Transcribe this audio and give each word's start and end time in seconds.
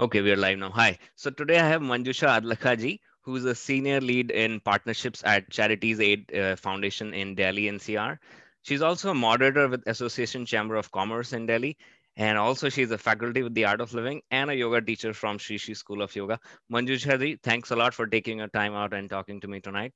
Okay, 0.00 0.20
we 0.20 0.30
are 0.30 0.36
live 0.36 0.58
now. 0.58 0.70
Hi. 0.70 0.96
So 1.16 1.28
today 1.28 1.58
I 1.58 1.66
have 1.66 1.82
Manjusha 1.82 2.40
Adlakhaji, 2.40 3.00
who 3.22 3.34
is 3.34 3.44
a 3.44 3.52
senior 3.52 4.00
lead 4.00 4.30
in 4.30 4.60
partnerships 4.60 5.24
at 5.24 5.50
Charities 5.50 5.98
Aid 5.98 6.32
uh, 6.32 6.54
Foundation 6.54 7.12
in 7.12 7.34
Delhi 7.34 7.64
NCR. 7.64 8.16
She's 8.62 8.80
also 8.80 9.10
a 9.10 9.14
moderator 9.14 9.66
with 9.66 9.82
Association 9.88 10.46
Chamber 10.46 10.76
of 10.76 10.92
Commerce 10.92 11.32
in 11.32 11.46
Delhi. 11.46 11.76
And 12.16 12.38
also 12.38 12.68
she's 12.68 12.92
a 12.92 12.98
faculty 12.98 13.42
with 13.42 13.54
the 13.54 13.64
Art 13.64 13.80
of 13.80 13.92
Living 13.92 14.22
and 14.30 14.50
a 14.50 14.54
yoga 14.54 14.80
teacher 14.80 15.12
from 15.12 15.36
Sri 15.36 15.58
Sri 15.58 15.74
School 15.74 16.00
of 16.00 16.14
Yoga. 16.14 16.38
Manjusha 16.72 17.36
thanks 17.42 17.72
a 17.72 17.76
lot 17.76 17.92
for 17.92 18.06
taking 18.06 18.38
your 18.38 18.48
time 18.48 18.74
out 18.74 18.94
and 18.94 19.10
talking 19.10 19.40
to 19.40 19.48
me 19.48 19.58
tonight. 19.60 19.92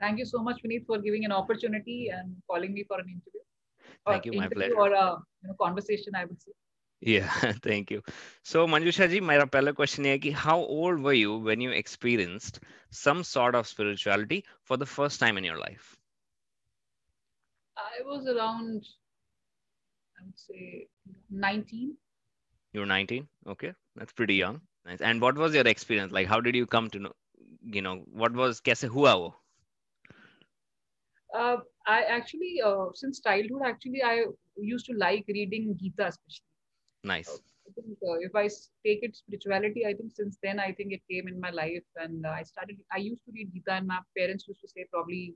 Thank 0.00 0.18
you 0.18 0.24
so 0.24 0.42
much, 0.42 0.62
Vineet, 0.62 0.86
for 0.86 0.98
giving 0.98 1.26
an 1.26 1.32
opportunity 1.32 2.08
and 2.08 2.36
calling 2.50 2.72
me 2.72 2.84
for 2.84 2.98
an 3.00 3.08
interview. 3.10 3.40
Thank 4.06 4.24
you, 4.24 4.32
my 4.32 4.48
pleasure. 4.48 4.78
Or 4.78 4.92
a 4.94 5.18
you 5.42 5.48
know, 5.48 5.56
conversation, 5.60 6.14
I 6.14 6.24
would 6.24 6.40
say. 6.40 6.52
Yeah, 7.04 7.28
thank 7.62 7.90
you. 7.90 8.02
So 8.42 8.66
Manjusha 8.66 9.08
ji, 9.10 9.20
my 9.20 9.36
pehla 9.38 9.74
question 9.74 10.06
is 10.06 10.34
how 10.34 10.58
old 10.58 11.00
were 11.00 11.12
you 11.12 11.36
when 11.38 11.60
you 11.60 11.70
experienced 11.70 12.60
some 12.90 13.22
sort 13.24 13.54
of 13.54 13.68
spirituality 13.68 14.44
for 14.62 14.76
the 14.76 14.86
first 14.86 15.20
time 15.20 15.38
in 15.38 15.44
your 15.44 15.58
life? 15.58 15.96
I 17.76 18.02
was 18.04 18.26
around, 18.26 18.86
I 20.18 20.24
would 20.24 20.38
say 20.38 20.88
19. 21.30 21.96
You 22.72 22.80
were 22.80 22.86
19? 22.86 23.28
Okay, 23.46 23.74
that's 23.96 24.12
pretty 24.12 24.34
young. 24.34 24.62
Nice. 24.84 25.00
And 25.00 25.20
what 25.20 25.36
was 25.36 25.54
your 25.54 25.66
experience? 25.66 26.12
Like, 26.12 26.26
how 26.28 26.40
did 26.40 26.56
you 26.56 26.66
come 26.66 26.90
to 26.90 26.98
know, 26.98 27.12
you 27.62 27.82
know, 27.82 27.98
what 28.12 28.32
was, 28.32 28.60
kaise 28.60 28.88
hua 28.88 29.16
wo? 29.18 29.36
Uh, 31.34 31.58
I 31.86 32.02
actually, 32.04 32.60
uh, 32.64 32.86
since 32.94 33.20
childhood, 33.20 33.62
actually, 33.66 34.02
I 34.02 34.24
used 34.56 34.86
to 34.86 34.94
like 34.96 35.24
reading 35.28 35.76
Gita 35.78 36.08
especially. 36.08 36.53
Nice. 37.04 37.28
I 37.66 37.72
think 37.74 37.98
uh, 38.02 38.18
if 38.20 38.34
I 38.34 38.48
take 38.84 39.02
it 39.02 39.16
spirituality, 39.16 39.84
I 39.86 39.94
think 39.94 40.12
since 40.14 40.38
then 40.42 40.58
I 40.58 40.72
think 40.72 40.92
it 40.92 41.02
came 41.10 41.28
in 41.28 41.40
my 41.40 41.50
life, 41.50 41.84
and 41.96 42.24
uh, 42.26 42.30
I 42.30 42.42
started. 42.42 42.78
I 42.92 42.98
used 42.98 43.24
to 43.26 43.32
read 43.32 43.52
Gita, 43.52 43.72
and 43.72 43.86
my 43.86 43.98
parents 44.16 44.46
used 44.48 44.60
to 44.62 44.68
say 44.68 44.86
probably 44.92 45.34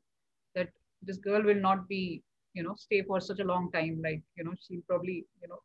that 0.54 0.68
this 1.02 1.18
girl 1.18 1.42
will 1.42 1.60
not 1.68 1.88
be, 1.88 2.22
you 2.54 2.62
know, 2.62 2.74
stay 2.76 3.02
for 3.02 3.20
such 3.20 3.40
a 3.40 3.44
long 3.44 3.70
time. 3.72 4.00
Like 4.02 4.22
you 4.36 4.44
know, 4.44 4.54
she'll 4.66 4.82
probably, 4.88 5.26
you 5.42 5.48
know, 5.48 5.60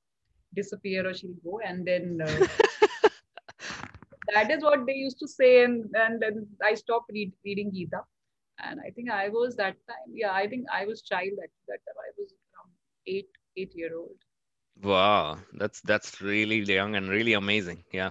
disappear 0.56 1.08
or 1.10 1.14
she'll 1.14 1.40
go, 1.44 1.60
and 1.66 1.86
then. 1.86 2.20
Uh, 2.26 2.48
that 4.34 4.52
is 4.52 4.64
what 4.64 4.86
they 4.86 4.94
used 4.94 5.20
to 5.20 5.28
say, 5.28 5.64
and 5.64 5.86
and 5.96 6.22
then 6.22 6.48
I 6.64 6.74
stopped 6.76 7.12
read, 7.14 7.32
reading 7.46 7.72
Gita, 7.74 8.02
and 8.64 8.80
I 8.80 8.90
think 8.92 9.10
I 9.12 9.30
was 9.30 9.56
that 9.58 9.76
time. 9.88 10.12
Yeah, 10.14 10.32
I 10.34 10.48
think 10.48 10.66
I 10.74 10.86
was 10.86 11.02
child 11.02 11.44
at 11.44 11.50
that 11.68 11.82
time. 11.88 12.00
I 12.08 12.12
was 12.18 12.32
around 12.32 12.72
eight 13.08 13.30
eight 13.58 13.74
year 13.76 13.98
old 13.98 14.18
Wow, 14.83 15.39
that's 15.55 15.81
that's 15.81 16.21
really 16.21 16.59
young 16.61 16.95
and 16.95 17.09
really 17.09 17.33
amazing. 17.33 17.85
Yeah. 17.93 18.11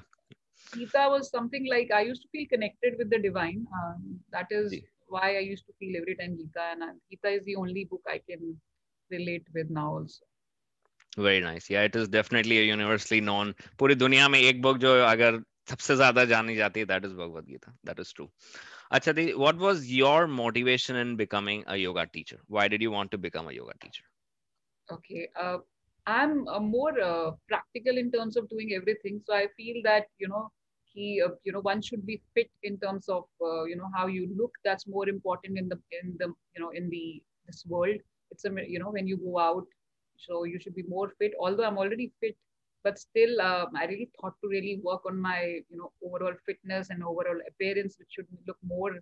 Gita 0.74 1.08
was 1.10 1.30
something 1.30 1.66
like 1.70 1.92
I 1.92 2.02
used 2.02 2.22
to 2.24 2.28
feel 2.30 2.46
connected 2.50 2.96
with 2.98 3.10
the 3.10 3.20
divine. 3.20 3.66
Um, 3.74 4.20
that 4.32 4.48
is 4.52 4.76
why 5.08 5.38
I 5.38 5.40
used 5.40 5.66
to 5.68 5.74
feel 5.80 5.96
every 5.96 6.16
time 6.16 6.38
Gita, 6.38 6.62
and 6.72 6.84
uh, 6.84 6.94
Gita 7.10 7.30
is 7.30 7.46
the 7.46 7.56
only 7.56 7.86
book 7.86 8.02
I 8.08 8.20
can 8.30 8.60
relate 9.10 9.46
with 9.54 9.70
now 9.70 9.94
also. 9.94 10.26
Very 11.18 11.40
nice. 11.40 11.70
Yeah, 11.70 11.84
it 11.84 11.96
is 11.96 12.10
definitely 12.10 12.60
a 12.60 12.64
universally 12.64 13.22
known. 13.22 13.54
पूरी 13.80 13.96
दुनिया 13.96 14.28
में 14.30 14.40
एक 14.40 14.62
book 14.62 14.78
जो 14.78 14.94
अगर 15.06 15.42
सबसे 15.70 15.96
ज्यादा 15.96 16.26
जानी 16.26 16.56
जाती 16.56 16.80
है 16.80 16.88
that 16.88 17.06
is 17.06 17.14
Bhagavad 17.14 17.48
Gita. 17.48 17.74
That 17.86 18.00
is 18.00 18.12
true. 18.12 18.30
Acha, 18.92 19.36
what 19.38 19.58
was 19.58 19.90
your 19.92 20.28
motivation 20.28 20.96
in 20.98 21.16
becoming 21.16 21.64
a 21.68 21.78
yoga 21.78 22.06
teacher? 22.06 22.40
Why 22.48 22.68
did 22.68 22.82
you 22.82 22.92
want 22.92 23.12
to 23.12 23.18
become 23.18 23.48
a 23.48 23.54
yoga 23.54 23.74
teacher? 23.82 24.04
Okay. 24.92 25.30
Uh, 25.36 25.58
I'm 26.07 26.49
uh, 26.49 26.61
more 26.61 27.01
uh, 27.01 27.33
practical 27.49 27.97
in 27.97 28.11
terms 28.11 28.37
of 28.37 28.49
doing 28.49 28.73
everything. 28.75 29.21
So 29.27 29.35
I 29.35 29.47
feel 29.57 29.83
that 29.85 30.07
you 30.19 30.29
know 30.29 30.51
he 30.93 31.23
uh, 31.25 31.31
you 31.45 31.53
know 31.53 31.61
one 31.61 31.81
should 31.83 32.05
be 32.07 32.21
fit 32.35 32.51
in 32.63 32.79
terms 32.79 33.09
of 33.09 33.25
you 33.69 33.77
know 33.77 33.91
how 33.95 34.07
you 34.07 34.29
look. 34.37 34.53
That's 34.65 34.87
more 34.87 35.09
important 35.09 35.59
in 35.59 35.69
the 35.69 35.79
in 36.03 36.17
the 36.19 36.29
you 36.55 36.61
know 36.63 36.71
in 36.71 36.91
the 36.91 37.23
this 37.47 37.65
world. 37.67 37.97
It's 38.31 38.45
a 38.45 38.51
you 38.67 38.79
know 38.81 38.91
when 38.91 39.07
you 39.07 39.17
go 39.17 39.39
out, 39.39 39.67
so 40.17 40.45
you 40.45 40.59
should 40.61 40.75
be 40.75 40.85
more 40.89 41.13
fit. 41.19 41.33
Although 41.41 41.65
I'm 41.65 41.79
already 41.79 42.13
fit, 42.21 42.37
but 42.83 42.99
still 42.99 43.41
um, 43.41 43.69
I 43.77 43.87
really 43.87 44.11
thought 44.21 44.35
to 44.43 44.49
really 44.49 44.81
work 44.83 45.03
on 45.07 45.21
my 45.21 45.41
you 45.71 45.77
know 45.79 45.93
overall 46.05 46.35
fitness 46.47 46.91
and 46.91 47.03
overall 47.05 47.39
appearance, 47.49 47.97
which 47.99 48.09
should 48.11 48.27
look 48.47 48.59
more 48.67 48.93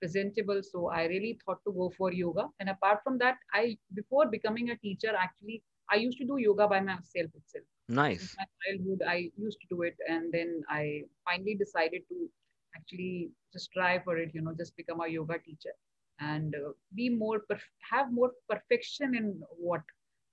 presentable. 0.00 0.60
So 0.62 0.88
I 0.90 1.04
really 1.06 1.38
thought 1.44 1.60
to 1.66 1.72
go 1.72 1.92
for 1.96 2.12
yoga. 2.12 2.48
And 2.60 2.68
apart 2.68 3.00
from 3.04 3.18
that, 3.18 3.36
I 3.54 3.78
before 3.94 4.26
becoming 4.26 4.70
a 4.70 4.76
teacher 4.76 5.12
actually 5.16 5.62
I 5.92 5.96
used 5.96 6.18
to 6.18 6.26
do 6.26 6.38
yoga 6.38 6.68
by 6.68 6.80
myself 6.80 7.30
itself. 7.34 7.64
Nice. 7.88 8.34
In 8.34 8.44
my 8.44 8.46
childhood, 8.64 9.02
I 9.08 9.30
used 9.36 9.60
to 9.62 9.66
do 9.70 9.82
it, 9.82 9.96
and 10.08 10.32
then 10.32 10.62
I 10.70 11.02
finally 11.26 11.56
decided 11.56 12.02
to 12.10 12.28
actually 12.76 13.30
just 13.52 13.70
try 13.72 13.98
for 14.00 14.16
it. 14.18 14.30
You 14.34 14.42
know, 14.42 14.54
just 14.58 14.76
become 14.76 15.00
a 15.00 15.08
yoga 15.08 15.38
teacher 15.38 15.74
and 16.20 16.54
uh, 16.54 16.72
be 16.94 17.08
more 17.10 17.40
perf- 17.50 17.72
have 17.90 18.12
more 18.12 18.32
perfection 18.48 19.14
in 19.14 19.42
what 19.58 19.82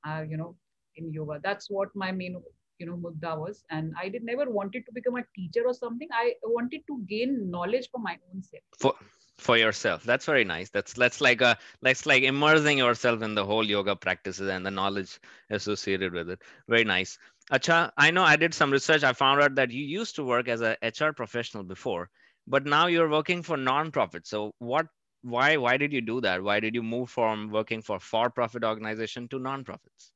uh, 0.08 0.24
you 0.30 0.38
know 0.38 0.56
in 0.96 1.12
yoga. 1.14 1.40
That's 1.44 1.69
what 1.69 1.90
my 1.96 2.12
main 2.12 2.42
you 2.80 2.88
know 2.88 2.98
mudda 2.98 3.38
was, 3.40 3.64
and 3.69 3.94
I 4.02 4.09
did 4.09 4.24
never 4.24 4.50
wanted 4.50 4.86
to 4.88 4.94
become 4.94 5.16
a 5.18 5.24
teacher 5.36 5.64
or 5.66 5.74
something. 5.74 6.08
I 6.14 6.34
wanted 6.44 6.81
to 6.88 7.02
gain 7.09 7.50
knowledge 7.50 7.90
for 7.92 8.00
my 8.00 8.18
own 8.31 8.44
self. 8.44 8.64
For 8.80 8.94
for 9.40 9.58
yourself. 9.58 10.04
That's 10.04 10.26
very 10.26 10.44
nice. 10.44 10.70
That's 10.70 10.94
that's 10.94 11.22
like 11.22 11.42
a 11.42 11.58
that's 11.82 12.06
like 12.06 12.24
immersing 12.24 12.78
yourself 12.78 13.22
in 13.22 13.36
the 13.36 13.46
whole 13.46 13.66
yoga 13.66 13.96
practices 13.96 14.50
and 14.50 14.66
the 14.66 14.72
knowledge 14.72 15.20
associated 15.50 16.14
with 16.14 16.30
it. 16.30 16.42
Very 16.68 16.84
nice. 16.84 17.18
Acha 17.52 17.92
i 17.98 18.12
know 18.12 18.24
i 18.24 18.36
did 18.36 18.54
some 18.54 18.72
research. 18.72 19.04
I 19.04 19.14
found 19.14 19.42
out 19.42 19.56
that 19.56 19.72
you 19.72 19.84
used 19.84 20.16
to 20.18 20.24
work 20.24 20.48
as 20.48 20.62
a 20.62 20.78
hr 20.84 21.12
professional 21.14 21.64
before 21.64 22.10
but 22.48 22.66
now 22.66 22.88
you're 22.88 23.10
working 23.10 23.44
for 23.44 23.58
non-profit. 23.58 24.28
So 24.28 24.54
what 24.60 24.88
why 25.22 25.58
why 25.58 25.78
did 25.78 25.94
you 25.94 26.02
do 26.02 26.22
that? 26.22 26.44
Why 26.44 26.60
did 26.60 26.76
you 26.76 26.84
move 26.84 27.10
from 27.10 27.50
working 27.52 27.82
for 27.82 28.00
for-profit 28.00 28.64
organization 28.64 29.28
to 29.30 29.40
non-profits 29.40 30.12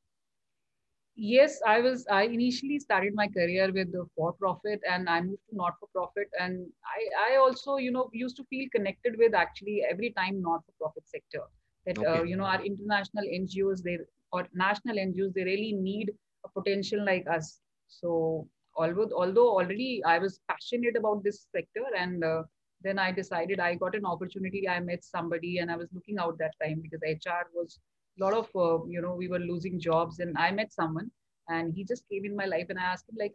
yes 1.15 1.59
i 1.67 1.79
was 1.79 2.05
i 2.09 2.23
initially 2.23 2.79
started 2.79 3.13
my 3.13 3.27
career 3.27 3.71
with 3.71 3.91
the 3.91 4.03
for 4.15 4.33
profit 4.33 4.79
and 4.89 5.07
i 5.07 5.21
moved 5.21 5.41
to 5.49 5.55
not 5.55 5.73
for 5.79 5.87
profit. 5.93 6.27
And 6.39 6.65
i 6.85 7.33
i 7.33 7.37
also 7.37 7.77
you 7.77 7.91
know 7.91 8.09
used 8.13 8.35
to 8.37 8.43
feel 8.45 8.67
connected 8.75 9.15
with 9.19 9.35
actually 9.35 9.83
every 9.89 10.11
time 10.17 10.41
not 10.41 10.61
for 10.65 10.73
profit 10.79 11.07
sector. 11.07 11.41
That 11.85 11.99
uh, 11.99 12.01
okay. 12.01 12.19
uh, 12.19 12.23
you 12.23 12.35
know 12.35 12.45
our 12.45 12.63
international 12.63 13.25
ngos 13.25 13.83
they 13.83 13.99
or 14.31 14.47
national 14.53 14.95
ngos 14.95 15.33
they 15.35 15.43
really 15.43 15.73
need 15.73 16.11
a 16.45 16.49
potential 16.49 17.05
like 17.05 17.25
us. 17.29 17.59
So 17.87 18.47
although 18.75 19.09
although 19.15 19.49
already 19.49 20.01
i 20.05 20.17
was 20.17 20.39
passionate 20.49 20.95
about 20.97 21.23
this 21.23 21.45
sector 21.55 21.85
and 21.95 22.23
uh, 22.23 22.41
then 22.81 22.97
i 22.97 23.11
decided 23.11 23.59
i 23.59 23.75
got 23.75 23.95
an 23.95 24.05
opportunity. 24.05 24.67
I 24.67 24.79
met 24.79 25.03
somebody 25.03 25.59
and 25.59 25.69
i 25.69 25.75
was 25.75 25.89
looking 25.93 26.17
out 26.17 26.39
that 26.39 26.55
time 26.59 26.81
because 26.81 27.01
hr 27.03 27.45
was 27.53 27.79
lot 28.19 28.33
of 28.33 28.47
uh, 28.55 28.83
you 28.87 29.01
know 29.01 29.13
we 29.13 29.27
were 29.27 29.39
losing 29.39 29.79
jobs 29.79 30.19
and 30.19 30.37
i 30.37 30.51
met 30.51 30.71
someone 30.71 31.09
and 31.49 31.73
he 31.73 31.83
just 31.83 32.03
came 32.09 32.25
in 32.25 32.35
my 32.35 32.45
life 32.45 32.67
and 32.69 32.79
i 32.79 32.83
asked 32.83 33.09
him 33.09 33.15
like 33.19 33.33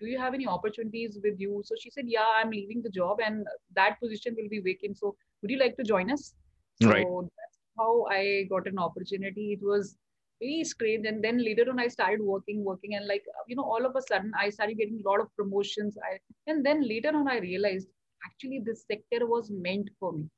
do 0.00 0.06
you 0.06 0.18
have 0.18 0.34
any 0.34 0.46
opportunities 0.46 1.18
with 1.22 1.38
you? 1.38 1.62
So 1.64 1.74
she 1.80 1.90
said 1.90 2.04
yeah 2.06 2.30
i'm 2.36 2.50
leaving 2.50 2.82
the 2.82 2.90
job 2.90 3.18
and 3.24 3.46
that 3.74 4.00
position 4.00 4.36
will 4.36 4.48
be 4.48 4.60
vacant. 4.60 4.98
So 4.98 5.16
would 5.40 5.50
you 5.50 5.58
like 5.58 5.76
to 5.76 5.84
join 5.84 6.10
us? 6.10 6.34
So 6.82 6.88
right. 6.88 7.06
that's 7.06 7.58
how 7.78 8.04
i 8.10 8.46
got 8.50 8.66
an 8.66 8.78
opportunity. 8.78 9.52
It 9.52 9.64
was 9.64 9.96
very 10.40 10.64
strange. 10.64 11.06
And 11.06 11.22
then 11.22 11.38
later 11.38 11.66
on 11.70 11.78
i 11.78 11.88
started 11.88 12.20
working 12.20 12.64
working 12.64 12.94
and 12.94 13.06
like 13.06 13.24
you 13.46 13.56
know 13.56 13.62
all 13.62 13.86
of 13.86 13.96
a 13.96 14.02
sudden 14.02 14.32
i 14.38 14.50
started 14.50 14.78
getting 14.78 15.00
a 15.04 15.08
lot 15.08 15.20
of 15.20 15.34
promotions. 15.36 15.96
I, 16.10 16.18
and 16.46 16.64
then 16.66 16.86
later 16.88 17.10
on 17.14 17.28
i 17.28 17.38
realized 17.38 17.88
actually 18.26 18.62
this 18.64 18.84
sector 18.90 19.26
was 19.26 19.50
meant 19.50 19.90
for 20.00 20.12
me. 20.12 20.28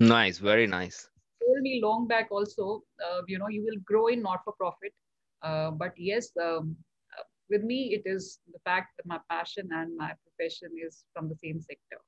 Nice. 0.00 0.38
Very 0.38 0.66
nice 0.66 1.08
told 1.48 1.62
me 1.62 1.80
long 1.82 2.06
back 2.06 2.28
also, 2.30 2.82
uh, 3.06 3.22
you 3.26 3.38
know, 3.38 3.48
you 3.48 3.64
will 3.64 3.80
grow 3.84 4.06
in 4.08 4.22
not 4.22 4.40
for 4.44 4.52
profit. 4.52 4.92
Uh, 5.42 5.70
but 5.70 5.92
yes, 5.96 6.30
um, 6.42 6.76
uh, 7.18 7.22
with 7.48 7.62
me, 7.62 7.94
it 7.94 8.02
is 8.04 8.40
the 8.52 8.58
fact 8.64 8.88
that 8.96 9.06
my 9.06 9.18
passion 9.30 9.68
and 9.72 9.96
my 9.96 10.12
profession 10.24 10.70
is 10.86 11.04
from 11.14 11.28
the 11.28 11.36
same 11.36 11.60
sector. 11.60 12.00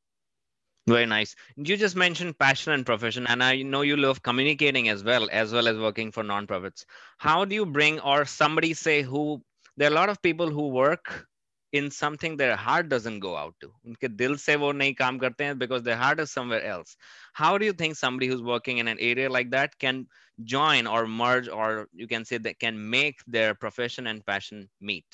Very 0.89 1.07
nice. 1.07 1.37
You 1.57 1.77
just 1.77 1.95
mentioned 1.95 2.39
passion 2.39 2.73
and 2.73 2.85
profession, 2.85 3.27
and 3.27 3.43
I 3.43 3.63
know 3.63 3.83
you 3.83 3.97
love 3.97 4.23
communicating 4.23 4.89
as 4.89 5.05
well, 5.05 5.29
as 5.31 5.53
well 5.53 5.69
as 5.69 5.79
working 5.79 6.11
for 6.11 6.25
nonprofits. 6.25 6.85
How 7.19 7.45
do 7.45 7.55
you 7.55 7.67
bring, 7.67 8.01
or 8.01 8.25
somebody 8.25 8.75
say 8.75 9.03
who, 9.03 9.43
there 9.77 9.89
are 9.89 9.93
a 9.93 9.95
lot 9.95 10.09
of 10.09 10.21
people 10.23 10.51
who 10.51 10.69
work 10.69 11.27
in 11.73 11.91
something 11.91 12.37
their 12.37 12.57
heart 12.57 12.89
doesn't 12.89 13.21
go 13.21 13.37
out 13.37 13.55
to. 13.61 13.73
because 15.59 15.83
their 15.83 15.97
heart 15.97 16.21
is 16.21 16.31
somewhere 16.31 16.65
else. 16.65 16.97
How 17.33 17.59
do 17.59 17.65
you 17.65 17.73
think 17.73 17.97
somebody 17.97 18.27
who's 18.27 18.43
working 18.43 18.79
in 18.79 18.89
an 18.89 18.99
area 18.99 19.31
like 19.31 19.51
that 19.51 19.79
can 19.79 20.07
join 20.43 20.87
or 20.87 21.07
merge 21.07 21.49
or 21.49 21.89
you 21.93 22.09
can 22.09 22.25
say 22.25 22.39
they 22.39 22.55
can 22.55 22.91
make 22.91 23.19
their 23.27 23.55
profession 23.55 24.07
and 24.07 24.25
passion 24.25 24.69
meet? 24.81 25.07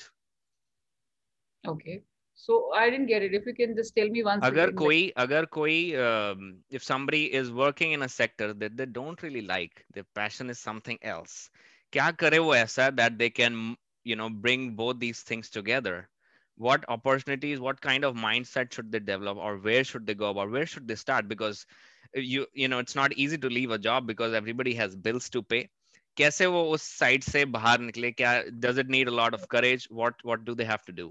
Okay. 1.67 2.01
So 2.35 2.71
i 2.73 2.89
didn't 2.89 3.07
get 3.07 3.23
it. 3.23 3.33
If 3.33 3.45
you 3.45 3.53
can 3.53 3.75
just 3.75 3.95
tell 3.95 4.07
me 4.07 4.23
once 4.23 4.45
agar 4.45 4.67
again, 4.67 4.75
koi 4.75 5.11
agar 5.17 5.45
koi 5.47 5.99
um, 5.99 6.59
if 6.69 6.83
somebody 6.83 7.33
is 7.33 7.51
working 7.51 7.93
in 7.93 8.03
a 8.03 8.09
sector 8.09 8.53
that 8.53 8.77
they 8.77 8.85
don't 8.85 9.21
really 9.23 9.41
like 9.41 9.83
their 9.93 10.05
passion 10.13 10.49
is 10.49 10.59
something 10.59 10.99
else 11.01 11.49
kya 11.91 12.15
kare 12.17 12.43
wo 12.43 12.53
aisa 12.53 12.95
that 12.95 13.17
they 13.17 13.29
can 13.29 13.75
you 14.03 14.15
know 14.15 14.29
bring 14.29 14.75
both 14.75 14.99
these 14.99 15.21
things 15.21 15.49
together? 15.49 16.07
what 16.56 16.84
opportunities 16.88 17.60
what 17.60 17.80
kind 17.80 18.04
of 18.04 18.14
mindset 18.14 18.72
should 18.72 18.92
they 18.92 18.98
develop 18.98 19.38
or 19.38 19.56
where 19.56 19.84
should 19.84 20.06
they 20.06 20.14
go 20.14 20.30
about 20.30 20.50
where 20.50 20.66
should 20.66 20.86
they 20.86 20.94
start 20.94 21.28
because 21.28 21.66
you 22.14 22.46
you 22.52 22.68
know 22.68 22.78
it's 22.78 22.94
not 22.94 23.12
easy 23.14 23.38
to 23.38 23.48
leave 23.48 23.70
a 23.70 23.78
job 23.78 24.06
because 24.06 24.34
everybody 24.34 24.74
has 24.74 24.94
bills 24.94 25.30
to 25.30 25.42
pay 25.42 25.68
कैसे 26.16 26.46
वो 26.46 26.62
उस 26.70 26.82
side 26.98 27.22
से 27.24 27.44
बाहर 27.56 27.80
निकले 27.80 28.10
क्या 28.12 28.32
does 28.64 28.78
it 28.82 28.88
need 28.94 29.08
a 29.08 29.14
lot 29.18 29.34
of 29.36 29.48
courage 29.54 29.86
what 30.00 30.24
what 30.30 30.44
do 30.48 30.54
they 30.54 30.64
have 30.70 30.82
to 30.88 30.92
do 30.98 31.06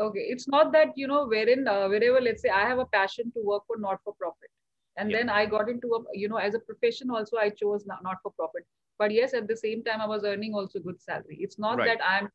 okay 0.00 0.26
it's 0.34 0.48
not 0.48 0.72
that 0.72 0.92
you 0.96 1.08
know 1.12 1.22
wherein 1.32 1.66
uh, 1.68 1.88
wherever 1.88 2.20
let's 2.26 2.44
say 2.46 2.52
i 2.58 2.60
have 2.68 2.82
a 2.84 2.86
passion 2.92 3.32
to 3.36 3.42
work 3.48 3.64
for 3.66 3.78
not 3.86 4.04
for 4.04 4.14
profit 4.20 4.50
and 4.96 5.10
yeah. 5.10 5.18
then 5.18 5.32
i 5.38 5.44
got 5.54 5.72
into 5.72 5.90
a 5.98 6.00
you 6.22 6.28
know 6.28 6.36
as 6.36 6.54
a 6.54 6.62
profession 6.68 7.10
also 7.10 7.36
i 7.36 7.48
chose 7.50 7.84
not, 7.86 8.02
not 8.02 8.22
for 8.22 8.32
profit 8.38 8.64
but 8.98 9.10
yes 9.10 9.34
at 9.34 9.48
the 9.48 9.56
same 9.56 9.82
time 9.88 10.00
i 10.00 10.06
was 10.14 10.24
earning 10.24 10.54
also 10.54 10.84
good 10.86 11.00
salary 11.00 11.38
it's 11.40 11.58
not 11.58 11.78
right. 11.78 11.88
that 11.88 12.06
i'm 12.12 12.30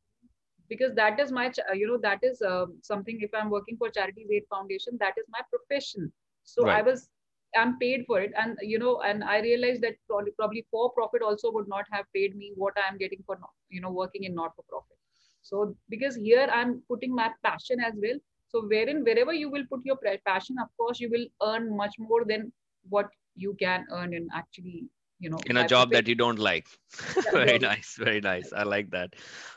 because 0.73 0.95
that 1.01 1.21
is 1.25 1.33
my 1.39 1.47
you 1.81 1.87
know 1.87 1.99
that 2.09 2.29
is 2.29 2.43
uh, 2.51 2.67
something 2.91 3.25
if 3.27 3.35
i'm 3.41 3.51
working 3.57 3.81
for 3.83 3.91
charities 3.97 4.37
aid 4.37 4.47
foundation 4.55 5.03
that 5.07 5.19
is 5.23 5.27
my 5.39 5.43
profession. 5.55 6.13
So 6.45 6.65
right. 6.67 6.79
i 6.79 6.83
was 6.83 7.09
i'm 7.63 7.79
paid 7.79 8.05
for 8.07 8.21
it. 8.21 8.33
And 8.43 8.59
you 8.73 8.79
know 8.83 8.95
and 9.09 9.25
i 9.25 9.41
realized 9.41 9.83
that 9.83 9.97
probably, 10.09 10.33
probably 10.39 10.65
for 10.71 10.91
profit 10.99 11.23
also 11.31 11.53
would 11.53 11.69
not 11.69 11.85
have 11.97 12.07
paid 12.17 12.37
me 12.43 12.53
what 12.65 12.83
i'm 12.85 12.99
getting 13.05 13.23
for 13.27 13.39
you 13.69 13.81
know 13.81 13.93
working 14.01 14.25
in 14.31 14.35
not 14.35 14.57
for 14.57 14.65
profit 14.69 14.99
so 15.51 15.75
because 15.95 16.17
here 16.17 16.49
i'm 16.61 16.77
putting 16.89 17.15
my 17.15 17.31
passion 17.45 17.81
as 17.81 17.95
well. 18.05 18.19
So 18.53 18.61
wherein 18.71 18.99
wherever 19.05 19.33
you 19.33 19.51
will 19.51 19.65
put 19.69 19.85
your 19.91 19.99
passion 20.27 20.57
of 20.63 20.69
course 20.79 21.01
you 21.01 21.11
will 21.13 21.27
earn 21.51 21.75
much 21.77 21.95
more 21.99 22.25
than 22.33 22.53
what 22.89 23.09
you 23.35 23.55
can 23.61 23.87
earn 23.91 24.13
in 24.19 24.29
actually 24.41 24.85
you 25.23 25.31
know 25.31 25.39
in 25.47 25.57
a 25.57 25.67
job 25.67 25.91
that 25.93 26.09
you 26.09 26.15
don't 26.15 26.39
like. 26.39 26.67
Very 27.33 27.59
nice 27.59 27.97
very 27.97 28.21
nice. 28.21 28.53
I 28.53 28.65
like 28.65 28.91
that. 28.91 29.15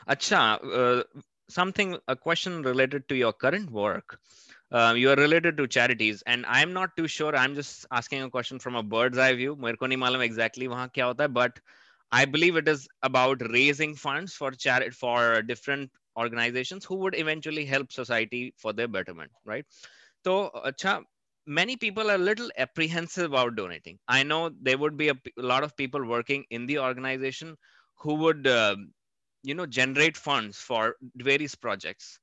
Acha 0.08 0.42
uh, 0.80 1.02
something 1.48 1.96
a 2.08 2.16
question 2.16 2.62
related 2.62 3.08
to 3.08 3.16
your 3.16 3.32
current 3.32 3.70
work. 3.70 4.18
Uh, 4.72 4.94
you 4.96 5.10
are 5.10 5.16
related 5.16 5.56
to 5.56 5.66
charities 5.68 6.22
and 6.26 6.44
i'm 6.46 6.72
not 6.72 6.96
too 6.96 7.06
sure. 7.06 7.36
I'm 7.36 7.54
just 7.54 7.86
asking 7.92 8.22
a 8.22 8.30
question 8.30 8.58
from 8.58 8.74
a 8.74 8.82
bird's 8.82 9.18
eye 9.18 9.34
view. 9.34 9.56
mereko 9.56 9.90
nahi 9.92 10.24
exactly 10.24 10.68
wahan 10.72 10.92
kya 10.96 11.04
hota 11.10 11.28
but 11.28 11.60
i 12.20 12.24
believe 12.24 12.56
it 12.62 12.68
is 12.72 12.88
about 13.10 13.44
raising 13.52 13.94
funds 13.94 14.34
for 14.40 14.50
charity 14.50 14.90
for 15.02 15.42
different 15.42 15.90
organizations 16.24 16.84
who 16.84 16.96
would 16.96 17.16
eventually 17.24 17.64
help 17.64 17.92
society 17.92 18.42
for 18.64 18.72
their 18.72 18.88
betterment 18.88 19.30
right? 19.44 19.64
so 20.24 20.50
अच्छा 20.70 21.00
many 21.45 21.75
people 21.75 22.09
are 22.09 22.15
a 22.15 22.29
little 22.29 22.51
apprehensive 22.57 23.31
about 23.31 23.55
donating. 23.55 23.99
I 24.07 24.23
know 24.23 24.51
there 24.61 24.77
would 24.77 24.97
be 24.97 25.09
a, 25.09 25.13
a 25.37 25.41
lot 25.41 25.63
of 25.63 25.75
people 25.75 26.05
working 26.05 26.45
in 26.49 26.65
the 26.65 26.79
organization 26.79 27.57
who 27.97 28.15
would, 28.15 28.47
uh, 28.47 28.75
you 29.43 29.55
know, 29.55 29.65
generate 29.65 30.17
funds 30.17 30.57
for 30.57 30.95
various 31.15 31.55
projects. 31.55 32.19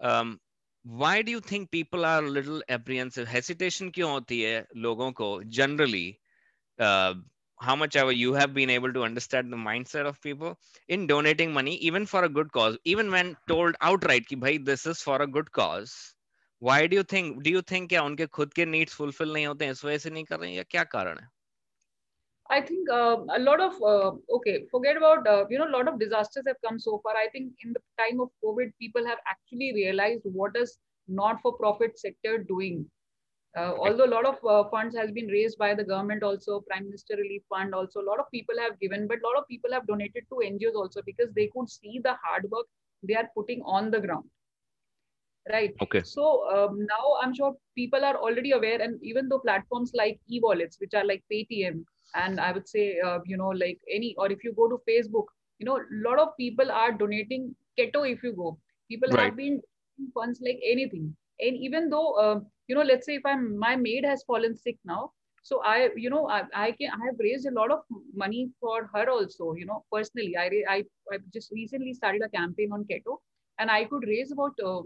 Um, 0.00 0.40
why 0.84 1.22
do 1.22 1.30
you 1.30 1.40
think 1.40 1.70
people 1.70 2.04
are 2.04 2.24
a 2.24 2.28
little 2.28 2.62
apprehensive? 2.68 3.28
Hesitation 3.28 3.92
क्यों 3.92 4.10
होती 4.10 4.40
है 4.42 4.66
लोगों 4.76 5.12
को 5.12 5.48
generally? 5.48 6.18
Uh, 6.78 7.14
how 7.60 7.76
much 7.76 7.94
ever 7.94 8.10
you 8.10 8.32
have 8.32 8.52
been 8.54 8.70
able 8.70 8.92
to 8.92 9.04
understand 9.04 9.52
the 9.52 9.56
mindset 9.56 10.04
of 10.04 10.20
people 10.20 10.58
in 10.88 11.06
donating 11.06 11.52
money, 11.52 11.76
even 11.76 12.06
for 12.06 12.24
a 12.24 12.28
good 12.28 12.50
cause, 12.50 12.76
even 12.84 13.10
when 13.12 13.36
told 13.46 13.76
outright, 13.80 14.26
ki, 14.26 14.34
bhai, 14.34 14.58
this 14.58 14.84
is 14.84 15.00
for 15.00 15.22
a 15.22 15.26
good 15.26 15.52
cause 15.52 16.14
why 16.66 16.86
do 16.86 16.96
you 16.96 17.02
think 17.02 17.42
do 17.42 17.50
you 17.50 17.60
think 17.70 17.88
क्या 17.88 18.02
उनके 18.08 18.26
खुद 18.38 18.52
के 18.54 18.66
needs 18.72 18.98
fulfill 18.98 19.32
नहीं 19.34 19.46
होते 19.46 19.64
हैं 19.64 19.72
इस 19.72 19.84
वजह 19.84 19.98
से 19.98 20.10
नहीं 20.10 20.24
कर 20.24 20.38
रहे 20.40 20.50
हैं 20.50 20.56
या 20.56 20.62
क्या 20.74 20.84
कारण 20.96 21.18
है 21.18 21.28
I 22.50 22.60
think 22.60 22.90
uh, 22.90 23.16
a 23.34 23.38
lot 23.38 23.60
of 23.64 23.76
uh, 23.90 24.12
okay, 24.36 24.54
forget 24.70 24.96
about 24.96 25.26
uh, 25.26 25.44
you 25.48 25.58
know 25.58 25.68
a 25.68 25.74
lot 25.74 25.88
of 25.88 25.98
disasters 25.98 26.44
have 26.46 26.58
come 26.66 26.78
so 26.78 27.00
far. 27.04 27.14
I 27.20 27.28
think 27.34 27.62
in 27.64 27.72
the 27.76 27.82
time 28.00 28.20
of 28.24 28.30
COVID, 28.44 28.72
people 28.78 29.06
have 29.06 29.22
actually 29.26 29.72
realized 29.76 30.26
what 30.40 30.58
is 30.62 30.74
not-for-profit 31.20 31.98
sector 31.98 32.34
doing. 32.50 32.84
Uh, 33.56 33.72
although 33.86 34.04
a 34.04 34.14
lot 34.16 34.28
of 34.32 34.44
uh, 34.54 34.68
funds 34.74 34.96
has 34.96 35.10
been 35.12 35.32
raised 35.36 35.58
by 35.62 35.70
the 35.80 35.86
government, 35.92 36.22
also 36.22 36.60
Prime 36.68 36.84
Minister 36.90 37.16
Relief 37.16 37.42
Fund, 37.48 37.74
also 37.74 38.00
a 38.00 38.08
lot 38.10 38.20
of 38.20 38.30
people 38.36 38.62
have 38.66 38.78
given, 38.80 39.06
but 39.06 39.24
a 39.24 39.26
lot 39.28 39.38
of 39.38 39.48
people 39.48 39.72
have 39.72 39.86
donated 39.86 40.24
to 40.28 40.42
NGOs 40.50 40.74
also 40.74 41.02
because 41.06 41.32
they 41.40 41.48
could 41.56 41.70
see 41.70 42.00
the 42.04 42.14
hard 42.22 42.50
work 42.50 42.66
they 43.02 43.14
are 43.14 43.28
putting 43.34 43.62
on 43.62 43.90
the 43.90 44.00
ground 44.00 44.30
right. 45.51 45.73
Okay. 45.81 46.01
So 46.03 46.23
um, 46.53 46.79
now 46.79 47.05
i'm 47.21 47.33
sure 47.33 47.55
people 47.75 48.03
are 48.03 48.15
already 48.15 48.51
aware 48.51 48.81
and 48.81 48.99
even 49.03 49.29
though 49.29 49.39
platforms 49.39 49.91
like 49.93 50.19
e-wallets 50.29 50.77
which 50.79 50.93
are 50.93 51.05
like 51.05 51.23
paytm 51.31 51.83
and 52.15 52.39
i 52.39 52.51
would 52.51 52.67
say 52.67 52.99
uh, 53.05 53.19
you 53.25 53.37
know 53.37 53.49
like 53.49 53.79
any 53.93 54.15
or 54.17 54.31
if 54.31 54.43
you 54.43 54.53
go 54.53 54.67
to 54.69 54.79
facebook 54.89 55.25
you 55.59 55.65
know 55.65 55.77
a 55.77 55.85
lot 56.09 56.19
of 56.19 56.35
people 56.37 56.71
are 56.71 56.91
donating 56.91 57.55
Ketto 57.79 58.09
if 58.11 58.23
you 58.23 58.33
go. 58.33 58.57
People 58.89 59.09
right. 59.11 59.25
have 59.25 59.37
been 59.37 59.61
funds 60.13 60.39
like 60.43 60.59
anything. 60.65 61.15
And 61.39 61.55
even 61.57 61.89
though 61.89 62.13
uh, 62.13 62.39
you 62.67 62.75
know 62.75 62.81
let's 62.81 63.05
say 63.05 63.15
if 63.15 63.25
i'm 63.25 63.57
my 63.57 63.75
maid 63.75 64.05
has 64.05 64.23
fallen 64.23 64.55
sick 64.55 64.77
now 64.85 65.11
so 65.43 65.61
i 65.63 65.89
you 65.95 66.09
know 66.09 66.27
I, 66.27 66.43
I 66.53 66.71
can 66.71 66.91
i 66.91 67.05
have 67.05 67.19
raised 67.19 67.47
a 67.47 67.51
lot 67.51 67.71
of 67.71 67.79
money 68.13 68.49
for 68.59 68.89
her 68.93 69.09
also 69.09 69.53
you 69.53 69.65
know 69.65 69.83
personally. 69.91 70.35
I 70.37 70.49
i, 70.69 70.83
I 71.11 71.17
just 71.33 71.51
recently 71.51 71.93
started 71.93 72.21
a 72.25 72.29
campaign 72.29 72.71
on 72.73 72.85
Ketto 72.91 73.17
and 73.59 73.69
i 73.71 73.85
could 73.85 74.03
raise 74.07 74.31
about 74.31 74.53
uh, 74.65 74.81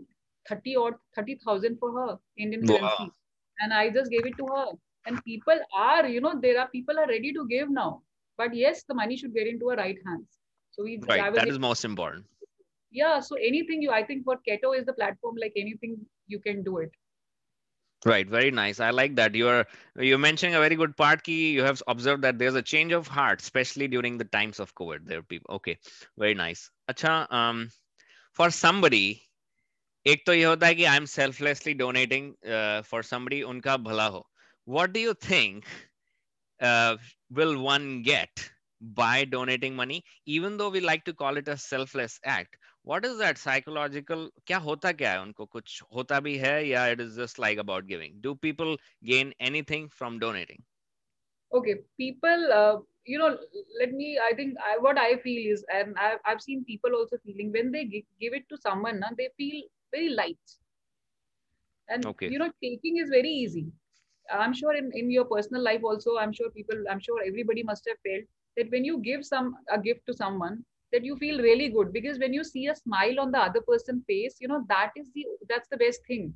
30 0.47 0.75
or 0.75 0.99
30,000 1.15 1.77
for 1.79 1.91
her 1.93 2.17
Indian 2.37 2.65
wow. 2.65 2.77
currency. 2.77 3.13
And 3.59 3.73
I 3.73 3.89
just 3.89 4.09
gave 4.09 4.25
it 4.25 4.37
to 4.37 4.47
her. 4.47 4.65
And 5.05 5.23
people 5.23 5.59
are, 5.75 6.07
you 6.07 6.21
know, 6.21 6.39
there 6.39 6.59
are 6.59 6.67
people 6.67 6.97
are 6.99 7.07
ready 7.07 7.33
to 7.33 7.47
give 7.47 7.69
now. 7.69 8.01
But 8.37 8.55
yes, 8.55 8.83
the 8.87 8.93
money 8.93 9.17
should 9.17 9.33
get 9.33 9.47
into 9.47 9.69
her 9.69 9.75
right 9.75 9.97
hands. 10.05 10.27
So 10.71 10.83
we 10.83 10.99
right. 11.07 11.33
That 11.33 11.47
is 11.47 11.59
most 11.59 11.85
important. 11.85 12.25
Yeah. 12.91 13.19
So 13.19 13.35
anything 13.35 13.81
you, 13.81 13.91
I 13.91 14.03
think 14.03 14.23
for 14.23 14.37
Ketto 14.47 14.77
is 14.77 14.85
the 14.85 14.93
platform, 14.93 15.35
like 15.39 15.53
anything 15.55 15.97
you 16.27 16.39
can 16.39 16.63
do 16.63 16.77
it. 16.77 16.91
Right, 18.03 18.27
very 18.27 18.49
nice. 18.49 18.79
I 18.79 18.89
like 18.89 19.15
that. 19.17 19.35
You're 19.35 19.67
you're 19.95 20.17
mentioning 20.17 20.55
a 20.55 20.59
very 20.59 20.75
good 20.75 20.97
part. 20.97 21.23
Key, 21.23 21.51
you 21.51 21.63
have 21.63 21.83
observed 21.87 22.23
that 22.23 22.39
there's 22.39 22.55
a 22.55 22.61
change 22.61 22.93
of 22.93 23.07
heart, 23.07 23.41
especially 23.41 23.87
during 23.87 24.17
the 24.17 24.23
times 24.25 24.59
of 24.59 24.73
COVID. 24.73 25.05
There 25.05 25.19
are 25.19 25.23
people. 25.23 25.55
Okay, 25.57 25.77
very 26.17 26.33
nice. 26.33 26.71
Acha, 26.89 27.31
um, 27.31 27.69
for 28.33 28.49
somebody 28.49 29.21
एक 30.05 30.23
तो 30.25 30.33
ये 30.33 30.43
होता 30.43 30.67
है 30.67 30.75
कि 30.75 30.83
I 30.83 30.97
am 30.97 31.05
selflessly 31.05 31.73
donating 31.73 32.33
for 32.85 33.03
some 33.03 33.41
उनका 33.41 33.77
भला 33.77 34.05
हो। 34.05 34.29
What 34.67 34.89
do 34.89 34.99
you 34.99 35.13
think 35.13 35.65
will 37.31 37.55
one 37.55 38.01
get 38.01 38.39
by 38.81 39.25
donating 39.25 39.75
money 39.77 40.01
even 40.27 40.57
though 40.57 40.69
we 40.71 40.79
like 40.79 41.01
to 41.05 41.13
call 41.13 41.37
it 41.37 41.49
a 41.49 41.55
selfless 41.55 42.19
act 42.29 42.55
what 42.85 43.05
is 43.05 43.11
that 43.11 43.37
psychological 43.37 44.29
क्या 44.47 44.57
होता 44.57 44.91
क्या 44.91 45.11
है 45.11 45.21
उनको? 45.21 45.45
कुछ 45.45 45.81
होता 45.95 46.19
भी 46.19 46.37
है 46.37 46.67
या 46.67 46.87
it 46.87 47.01
is 47.01 47.19
just 47.21 47.39
like 47.39 47.59
about 47.59 47.85
giving 47.85 48.21
do 48.21 48.33
people 48.33 48.77
gain 49.03 49.33
anything 49.61 49.89
from 49.89 50.17
donating 50.19 50.63
okay 51.51 51.73
people 51.73 52.49
you 53.09 53.19
know 53.19 53.27
let 53.79 53.93
me 53.93 54.15
I 54.17 54.33
think 54.33 54.57
I 54.57 54.77
what 54.77 54.97
I 54.97 55.15
feel 55.15 55.51
is 55.51 55.65
and 55.71 55.97
I 55.97 56.35
seen 56.39 56.63
people 56.63 56.95
also 56.95 57.17
feeling 57.17 57.53
when 57.53 57.71
they 57.71 57.83
give 57.83 58.33
it 58.33 58.45
to 58.49 58.55
someone 58.55 58.97
ना 58.97 59.09
they 59.11 59.27
feel 59.27 59.61
very 59.91 60.09
light. 60.09 60.37
And 61.89 62.05
okay. 62.05 62.29
you 62.29 62.39
know 62.39 62.51
taking 62.63 62.97
is 62.97 63.09
very 63.09 63.29
easy. 63.29 63.71
I'm 64.33 64.53
sure 64.53 64.75
in, 64.75 64.91
in 64.93 65.11
your 65.11 65.25
personal 65.25 65.61
life 65.61 65.81
also 65.83 66.17
i'm 66.17 66.31
sure 66.31 66.49
people 66.51 66.83
i'm 66.89 66.99
sure 66.99 67.21
everybody 67.25 67.63
must 67.63 67.87
have 67.87 67.97
felt 68.07 68.23
that 68.57 68.71
when 68.71 68.85
you 68.85 68.99
give 68.99 69.25
some 69.25 69.55
a 69.69 69.79
gift 69.79 70.05
to 70.07 70.13
someone 70.13 70.63
that 70.91 71.05
you 71.05 71.15
feel 71.17 71.41
really 71.41 71.69
good. 71.69 71.93
Because 71.93 72.19
when 72.19 72.33
you 72.33 72.43
see 72.43 72.67
a 72.67 72.75
smile 72.75 73.19
on 73.19 73.31
the 73.31 73.39
other 73.39 73.61
person's 73.67 74.03
face 74.05 74.35
you 74.39 74.47
know 74.47 74.63
that 74.69 74.91
is 74.95 75.07
the 75.15 75.25
that's 75.49 75.67
the 75.69 75.77
best 75.77 76.01
thing. 76.07 76.33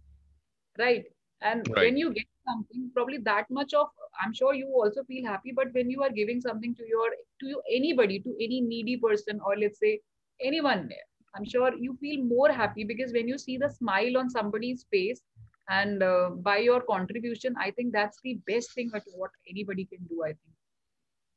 Right? 0.77 1.05
And 1.41 1.67
right. 1.69 1.85
when 1.85 1.97
you 1.97 2.13
get 2.13 2.25
something 2.47 2.89
probably 2.93 3.17
that 3.17 3.49
much 3.49 3.73
of 3.73 3.87
i'm 4.21 4.33
sure 4.33 4.53
you 4.53 4.67
also 4.67 5.03
feel 5.03 5.25
happy. 5.25 5.51
But 5.55 5.73
when 5.73 5.89
you 5.89 6.03
are 6.03 6.09
giving 6.09 6.41
something 6.41 6.75
to 6.75 6.87
your 6.87 7.09
to 7.41 7.47
you 7.47 7.61
anybody 7.73 8.19
to 8.19 8.35
any 8.39 8.61
needy 8.61 8.97
person 8.97 9.39
or 9.45 9.57
let's 9.57 9.79
say 9.79 9.99
anyone 10.41 10.89
I'm 11.35 11.45
sure 11.45 11.73
you 11.75 11.97
feel 11.99 12.23
more 12.23 12.51
happy 12.51 12.83
because 12.83 13.11
when 13.11 13.27
you 13.27 13.37
see 13.37 13.57
the 13.57 13.69
smile 13.69 14.17
on 14.17 14.29
somebody's 14.29 14.85
face 14.91 15.21
and 15.69 16.01
uh, 16.01 16.29
by 16.29 16.57
your 16.57 16.81
contribution, 16.81 17.55
I 17.59 17.71
think 17.71 17.91
that's 17.93 18.19
the 18.23 18.39
best 18.47 18.73
thing 18.73 18.89
that 18.93 19.03
what 19.15 19.31
anybody 19.49 19.85
can 19.85 19.99
do. 20.09 20.23
I 20.23 20.27
think. 20.27 20.39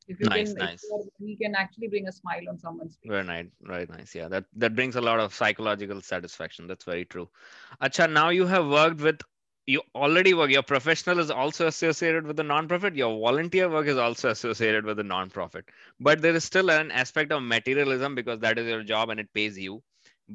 If 0.06 0.20
you 0.20 0.28
nice, 0.30 0.54
can, 0.54 0.64
nice. 0.64 0.84
we 1.20 1.36
can 1.36 1.54
actually 1.54 1.88
bring 1.88 2.08
a 2.08 2.12
smile 2.12 2.48
on 2.48 2.58
someone's 2.58 2.96
face. 2.96 3.10
Very 3.10 3.24
nice, 3.24 3.46
very 3.60 3.86
nice. 3.86 4.14
Yeah, 4.14 4.28
that 4.28 4.44
that 4.56 4.74
brings 4.74 4.96
a 4.96 5.02
lot 5.02 5.20
of 5.20 5.34
psychological 5.34 6.00
satisfaction. 6.00 6.66
That's 6.66 6.84
very 6.84 7.04
true. 7.04 7.28
Acha, 7.82 8.10
now 8.10 8.30
you 8.30 8.46
have 8.46 8.66
worked 8.66 9.00
with 9.00 9.20
you 9.68 9.82
already 9.94 10.32
work 10.32 10.50
your 10.50 10.62
professional 10.62 11.18
is 11.18 11.30
also 11.30 11.66
associated 11.66 12.26
with 12.26 12.36
the 12.36 12.42
non-profit 12.42 12.94
your 12.96 13.18
volunteer 13.20 13.68
work 13.68 13.86
is 13.86 13.98
also 13.98 14.30
associated 14.30 14.86
with 14.86 14.96
the 14.96 15.02
non-profit 15.02 15.66
but 16.00 16.22
there 16.22 16.34
is 16.34 16.42
still 16.42 16.70
an 16.70 16.90
aspect 16.90 17.32
of 17.32 17.42
materialism 17.42 18.14
because 18.14 18.40
that 18.40 18.58
is 18.58 18.66
your 18.66 18.82
job 18.82 19.10
and 19.10 19.20
it 19.20 19.30
pays 19.34 19.58
you 19.58 19.82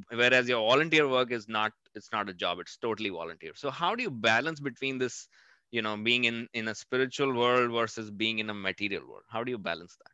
whereas 0.10 0.48
your 0.50 0.60
volunteer 0.70 1.08
work 1.08 1.32
is 1.32 1.48
not 1.48 1.72
it's 1.96 2.12
not 2.12 2.30
a 2.30 2.34
job 2.34 2.60
it's 2.60 2.78
totally 2.78 3.10
volunteer 3.10 3.52
so 3.56 3.70
how 3.70 3.96
do 3.96 4.04
you 4.04 4.12
balance 4.12 4.60
between 4.60 4.98
this 4.98 5.28
you 5.72 5.82
know 5.82 5.96
being 5.98 6.26
in 6.26 6.48
in 6.54 6.68
a 6.70 6.76
spiritual 6.76 7.34
world 7.34 7.72
versus 7.72 8.10
being 8.12 8.40
in 8.40 8.50
a 8.50 8.54
material 8.54 9.08
world 9.08 9.24
how 9.30 9.44
do 9.44 9.52
you 9.52 9.58
balance 9.58 9.96
that 10.04 10.12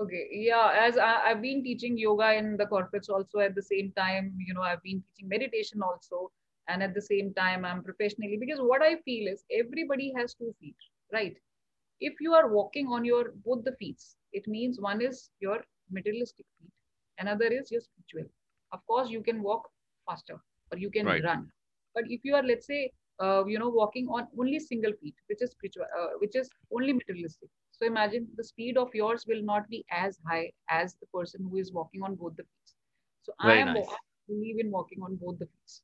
Okay, 0.00 0.28
yeah, 0.30 0.72
as 0.78 0.98
I, 0.98 1.22
I've 1.26 1.42
been 1.42 1.62
teaching 1.62 1.96
yoga 1.98 2.34
in 2.34 2.56
the 2.56 2.66
corporates 2.66 3.08
also 3.08 3.38
at 3.38 3.54
the 3.54 3.62
same 3.62 3.92
time, 3.96 4.34
you 4.38 4.54
know, 4.54 4.62
I've 4.62 4.82
been 4.82 5.02
teaching 5.02 5.28
meditation 5.28 5.82
also, 5.82 6.30
and 6.68 6.82
at 6.82 6.94
the 6.94 7.00
same 7.00 7.32
time, 7.34 7.64
I'm 7.64 7.82
professionally 7.82 8.36
because 8.38 8.58
what 8.60 8.82
I 8.82 8.96
feel 9.04 9.26
is 9.32 9.44
everybody 9.50 10.12
has 10.16 10.34
two 10.34 10.54
feet, 10.60 10.76
right? 11.12 11.36
If 12.00 12.14
you 12.20 12.34
are 12.34 12.48
walking 12.52 12.88
on 12.88 13.04
your 13.04 13.32
both 13.44 13.64
the 13.64 13.72
feet, 13.76 14.02
it 14.32 14.46
means 14.46 14.80
one 14.80 15.00
is 15.00 15.30
your 15.40 15.64
materialistic 15.90 16.46
feet, 16.60 16.72
another 17.18 17.46
is 17.46 17.70
your 17.70 17.80
spiritual. 17.80 18.30
Of 18.72 18.86
course, 18.86 19.10
you 19.10 19.22
can 19.22 19.42
walk 19.42 19.68
faster 20.08 20.38
or 20.72 20.78
you 20.78 20.90
can 20.90 21.06
Right. 21.06 21.22
run, 21.22 21.50
but 21.94 22.04
if 22.08 22.20
you 22.24 22.34
are, 22.34 22.42
let's 22.42 22.66
say, 22.66 22.90
uh, 23.20 23.44
you 23.46 23.58
know, 23.58 23.68
walking 23.68 24.08
on 24.08 24.26
only 24.38 24.58
single 24.58 24.92
feet, 25.00 25.14
which 25.28 25.42
is 25.42 25.50
spiritual, 25.52 25.84
uh, 25.98 26.08
which 26.20 26.34
is 26.36 26.50
only 26.74 26.92
materialistic 26.92 27.48
so 27.72 27.86
imagine 27.86 28.26
the 28.36 28.44
speed 28.44 28.76
of 28.76 28.94
yours 28.94 29.24
will 29.28 29.42
not 29.42 29.68
be 29.68 29.84
as 29.90 30.18
high 30.26 30.50
as 30.70 30.94
the 30.96 31.06
person 31.14 31.46
who 31.50 31.56
is 31.56 31.72
walking 31.72 32.02
on 32.02 32.14
both 32.14 32.36
the 32.36 32.42
feet. 32.44 32.74
So 33.22 33.32
I 33.40 33.56
am 33.56 33.72
nice. 33.72 33.88
Believe 34.28 34.58
in 34.60 34.70
walking 34.70 35.02
on 35.02 35.16
both 35.16 35.38
the 35.38 35.46
feet. 35.46 35.80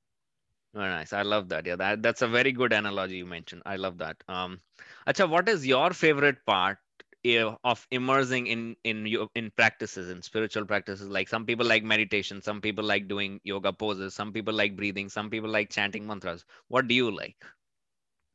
Very 0.74 0.88
nice. 0.90 1.12
I 1.12 1.22
love 1.22 1.48
that. 1.48 1.66
Yeah, 1.66 1.76
that, 1.76 2.02
that's 2.02 2.22
a 2.22 2.28
very 2.28 2.52
good 2.52 2.72
analogy 2.72 3.16
you 3.16 3.26
mentioned. 3.26 3.62
I 3.66 3.76
love 3.76 3.98
that. 3.98 4.22
Um, 4.28 4.60
Acha, 5.06 5.28
what 5.28 5.48
is 5.48 5.66
your 5.66 5.90
favorite 5.92 6.44
part 6.46 6.78
of 7.24 7.86
immersing 7.90 8.46
in 8.46 8.76
in 8.84 9.06
in 9.34 9.50
practices 9.56 10.10
in 10.10 10.22
spiritual 10.22 10.64
practices? 10.66 11.08
Like 11.08 11.28
some 11.28 11.46
people 11.46 11.66
like 11.66 11.84
meditation, 11.84 12.42
some 12.42 12.60
people 12.60 12.84
like 12.84 13.08
doing 13.08 13.40
yoga 13.44 13.72
poses, 13.72 14.14
some 14.14 14.32
people 14.32 14.54
like 14.54 14.76
breathing, 14.76 15.08
some 15.08 15.30
people 15.30 15.50
like 15.50 15.70
chanting 15.70 16.06
mantras. 16.06 16.44
What 16.68 16.88
do 16.88 16.94
you 16.94 17.10
like? 17.10 17.36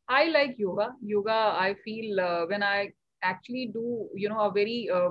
I 0.08 0.25
like 0.29 0.56
yoga. 0.58 0.96
Yoga, 1.01 1.32
I 1.32 1.75
feel 1.84 2.20
uh, 2.20 2.46
when 2.46 2.63
I 2.63 2.94
actually 3.24 3.72
do, 3.74 4.08
you 4.15 4.29
know, 4.29 4.39
a 4.41 4.51
very 4.51 4.89
uh, 4.94 5.10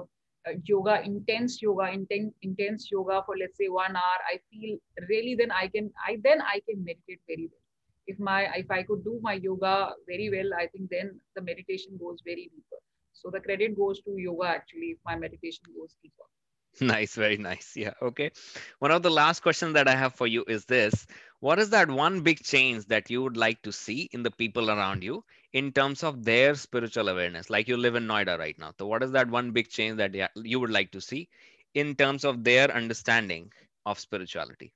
uh, 0.48 0.52
yoga, 0.64 1.02
intense 1.04 1.60
yoga, 1.60 1.90
intense 1.92 2.34
intense 2.42 2.90
yoga 2.90 3.22
for 3.26 3.36
let's 3.36 3.58
say 3.58 3.68
one 3.68 3.94
hour, 3.94 4.18
I 4.32 4.40
feel 4.50 4.78
really 5.08 5.34
then 5.34 5.50
I 5.50 5.68
can 5.68 5.92
I 6.06 6.18
then 6.22 6.40
I 6.40 6.60
can 6.68 6.82
meditate 6.84 7.20
very 7.26 7.48
well. 7.50 7.62
If 8.06 8.18
my 8.18 8.48
if 8.56 8.70
I 8.70 8.82
could 8.84 9.04
do 9.04 9.18
my 9.22 9.34
yoga 9.34 9.94
very 10.06 10.30
well, 10.30 10.54
I 10.58 10.66
think 10.68 10.90
then 10.90 11.20
the 11.34 11.42
meditation 11.42 11.98
goes 12.00 12.22
very 12.24 12.50
deeper. 12.54 12.80
So 13.22 13.30
the 13.30 13.40
credit 13.40 13.76
goes 13.76 14.00
to 14.02 14.16
yoga 14.16 14.48
actually 14.48 14.90
if 14.96 14.98
my 15.04 15.16
meditation 15.16 15.64
goes 15.76 15.96
deeper. 16.02 16.24
Nice, 16.80 17.14
very 17.16 17.36
nice. 17.38 17.72
Yeah, 17.76 17.94
okay. 18.02 18.30
One 18.78 18.90
of 18.92 19.02
the 19.02 19.10
last 19.10 19.40
questions 19.42 19.74
that 19.74 19.88
I 19.88 19.94
have 19.96 20.14
for 20.14 20.26
you 20.26 20.44
is 20.48 20.64
this. 20.66 21.06
What 21.40 21.58
is 21.58 21.70
that 21.70 21.90
one 21.90 22.20
big 22.22 22.42
change 22.42 22.86
that 22.86 23.10
you 23.10 23.22
would 23.22 23.36
like 23.36 23.62
to 23.62 23.72
see 23.72 24.08
in 24.12 24.22
the 24.22 24.30
people 24.30 24.70
around 24.70 25.02
you 25.02 25.24
in 25.52 25.72
terms 25.72 26.02
of 26.04 26.24
their 26.24 26.54
spiritual 26.54 27.08
awareness? 27.08 27.50
Like 27.50 27.68
you 27.68 27.76
live 27.76 27.94
in 27.96 28.06
Noida 28.06 28.38
right 28.38 28.58
now. 28.58 28.72
So 28.78 28.86
what 28.86 29.02
is 29.02 29.12
that 29.12 29.28
one 29.30 29.52
big 29.52 29.68
change 29.68 29.98
that 29.98 30.14
you 30.36 30.60
would 30.60 30.70
like 30.70 30.92
to 30.92 31.00
see 31.00 31.28
in 31.74 31.94
terms 31.96 32.24
of 32.24 32.44
their 32.44 32.70
understanding 32.70 33.52
of 33.84 33.98
spirituality? 33.98 34.72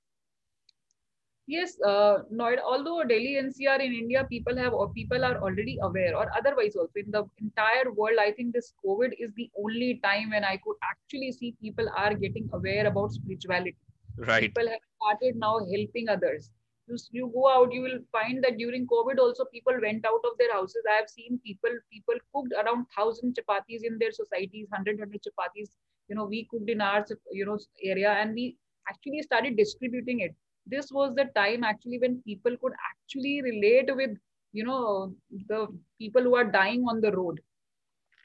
Yes, 1.50 1.76
uh, 1.84 2.18
Noida, 2.32 2.60
although 2.64 3.02
Delhi 3.02 3.34
NCR 3.42 3.80
in 3.84 3.92
India, 3.92 4.24
people 4.30 4.56
have 4.56 4.72
or 4.72 4.88
people 4.92 5.24
are 5.24 5.36
already 5.38 5.78
aware, 5.82 6.16
or 6.16 6.26
otherwise 6.38 6.76
also 6.76 7.00
in 7.02 7.10
the 7.10 7.24
entire 7.38 7.90
world, 7.90 8.18
I 8.24 8.30
think 8.30 8.52
this 8.52 8.72
COVID 8.86 9.14
is 9.18 9.32
the 9.36 9.50
only 9.58 10.00
time 10.04 10.30
when 10.30 10.44
I 10.44 10.58
could 10.64 10.76
actually 10.88 11.32
see 11.32 11.56
people 11.60 11.88
are 11.96 12.14
getting 12.14 12.48
aware 12.52 12.86
about 12.86 13.14
spirituality. 13.14 13.76
Right. 14.16 14.42
People 14.42 14.68
have 14.68 14.84
started 14.96 15.40
now 15.40 15.58
helping 15.72 16.08
others. 16.08 16.52
You, 16.86 16.98
you 17.10 17.32
go 17.34 17.48
out, 17.48 17.72
you 17.72 17.82
will 17.82 17.98
find 18.12 18.44
that 18.44 18.56
during 18.58 18.86
COVID 18.86 19.18
also 19.18 19.44
people 19.52 19.74
went 19.82 20.06
out 20.06 20.28
of 20.30 20.38
their 20.38 20.52
houses. 20.52 20.84
I 20.88 20.98
have 20.98 21.08
seen 21.08 21.40
people 21.44 21.70
people 21.92 22.20
cooked 22.32 22.54
around 22.62 22.86
thousand 22.96 23.36
chapatis 23.40 23.88
in 23.90 23.98
their 23.98 24.12
societies, 24.12 24.68
hundred 24.72 25.00
hundred 25.00 25.26
chapatis. 25.26 25.74
You 26.06 26.14
know, 26.14 26.26
we 26.26 26.46
cooked 26.48 26.70
in 26.70 26.80
our 26.80 27.04
you 27.32 27.44
know 27.44 27.58
area, 27.82 28.12
and 28.12 28.34
we 28.34 28.56
actually 28.88 29.22
started 29.22 29.56
distributing 29.56 30.20
it 30.20 30.36
this 30.70 30.90
was 30.92 31.14
the 31.14 31.26
time 31.36 31.64
actually 31.64 31.98
when 31.98 32.20
people 32.22 32.56
could 32.62 32.72
actually 32.90 33.42
relate 33.42 33.94
with 33.94 34.10
you 34.52 34.64
know 34.64 35.14
the 35.48 35.66
people 35.98 36.22
who 36.22 36.34
are 36.36 36.44
dying 36.44 36.84
on 36.88 37.00
the 37.00 37.12
road. 37.12 37.40